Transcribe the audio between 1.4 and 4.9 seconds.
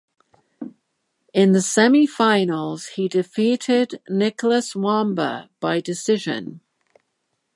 the semifinals he defeated Nicolas